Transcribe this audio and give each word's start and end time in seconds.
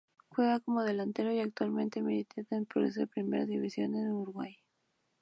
Juega 0.29 0.59
como 0.59 0.81
delantero 0.83 1.31
y 1.31 1.41
actualmente 1.41 2.01
milita 2.01 2.41
en 2.49 2.65
Progreso 2.65 3.01
de 3.01 3.05
la 3.05 3.11
Primera 3.11 3.45
División 3.45 3.91
de 3.91 4.11
Uruguay. 4.11 4.57